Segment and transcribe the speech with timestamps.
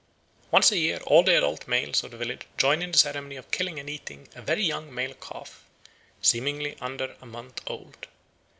[0.49, 3.51] Once a year all the adult males of the village join in the ceremony of
[3.51, 5.63] killing and eating a very young male calf
[6.23, 8.07] seemingly under a month old.